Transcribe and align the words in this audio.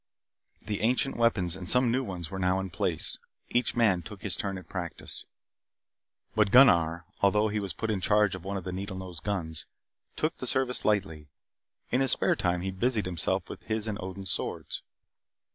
The 0.63 0.81
ancient 0.81 1.15
weapons 1.15 1.55
and 1.55 1.69
some 1.69 1.91
new 1.91 2.03
ones 2.03 2.31
were 2.31 2.39
now 2.39 2.59
in 2.59 2.71
place. 2.71 3.19
Each 3.51 3.75
man 3.75 4.01
took 4.01 4.23
his 4.23 4.35
turn 4.35 4.57
at 4.57 4.67
practice. 4.67 5.27
But 6.33 6.49
Gunnar, 6.49 7.05
although 7.21 7.49
he 7.49 7.59
was 7.59 7.73
put 7.73 7.91
in 7.91 8.01
charge 8.01 8.33
of 8.33 8.43
one 8.43 8.57
of 8.57 8.63
the 8.63 8.71
needle 8.71 8.97
nosed 8.97 9.21
guns, 9.21 9.67
took 10.15 10.35
the 10.39 10.47
service 10.47 10.83
lightly. 10.85 11.27
In 11.91 12.01
his 12.01 12.09
spare 12.13 12.35
time 12.35 12.61
he 12.61 12.71
busied 12.71 13.05
himself 13.05 13.47
with 13.47 13.61
his 13.65 13.85
and 13.85 13.99
Odin's 14.01 14.31
swords. 14.31 14.81